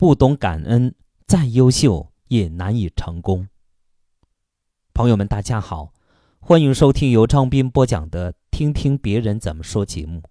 [0.00, 0.94] 不懂感恩，
[1.26, 3.46] 再优秀也难以成功。
[4.94, 5.92] 朋友们，大家好，
[6.38, 10.22] 欢迎收听由张斌播讲的《听听别人怎么说》节目。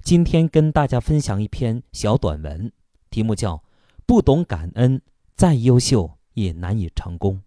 [0.00, 2.72] 今天跟大家分享一篇小短文，
[3.10, 3.56] 题目叫
[4.06, 5.02] 《不懂感恩，
[5.36, 7.42] 再优秀也难以成功》。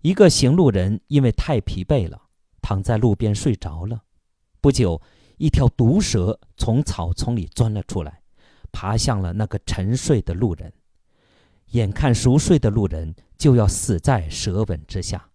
[0.00, 2.22] 一个行路人因为太疲惫了，
[2.60, 4.02] 躺在路边睡着了。
[4.60, 5.00] 不久，
[5.36, 8.19] 一条毒蛇从草丛里钻了出来，
[8.72, 10.72] 爬向了那个沉睡的路人。
[11.72, 15.30] 眼看熟睡的路人就要死在蛇吻之下，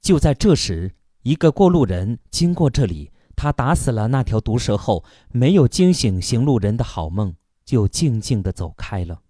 [0.00, 7.34] 就在这时，一个过路人经过这里，他打死了那条毒蛇后，没有惊醒行路人的好梦，
[7.66, 9.20] 就静静地走开了。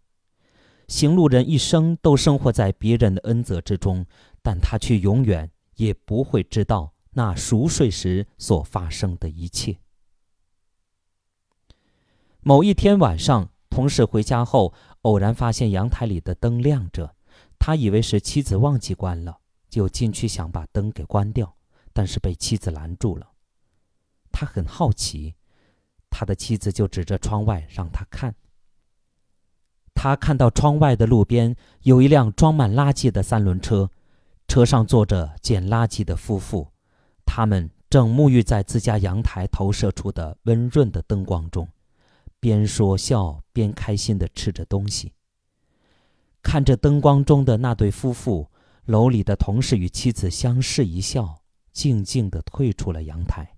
[0.86, 4.06] 行路人一生都生活在别人的恩泽之中，
[4.42, 9.76] 但他却永远也不会知道那熟睡时所发生的一切。
[12.48, 17.16] 某一天晚上，同事回家后，偶然发现阳台里的灯亮着，
[17.58, 21.56] 他以为是妻子忘记关了，就进去想把灯给关掉，
[21.92, 23.32] 但是被妻子拦住了。
[24.30, 25.34] 他很好奇，
[26.08, 28.32] 他的妻子就指着窗外让他看。
[29.92, 33.90] 他看到窗外的路边有一辆装满垃圾的三轮车，
[34.46, 36.68] 车上坐着捡垃圾的夫妇，
[37.24, 41.68] 他们正沐浴在自家阳台投射出的温润的灯光中，
[42.40, 45.12] 边说笑边开心地吃着东西。
[46.42, 48.48] 看着灯光中的那对夫妇，
[48.84, 51.42] 楼里的同事与妻子相视一笑，
[51.72, 53.56] 静静地退出了阳台。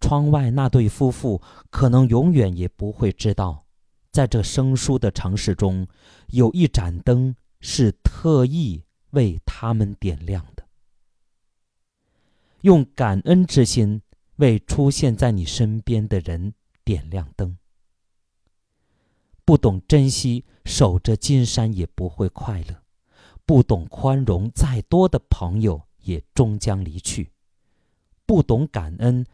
[0.00, 3.64] 窗外那对夫妇可能永远也不会知道。
[4.12, 5.88] 在这生疏的城市中，
[6.28, 10.64] 有一盏灯是特意为他们点亮的。
[12.60, 14.00] 用感恩之心
[14.36, 16.54] 为出现在你身边的人
[16.84, 17.58] 点亮灯。
[19.44, 22.82] 不懂珍惜，守着金山也不会快乐；
[23.44, 27.30] 不懂宽容，再多的朋友也终将离去；
[28.24, 29.26] 不懂感恩，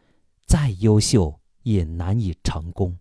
[0.45, 2.97] 再优秀也难以成功。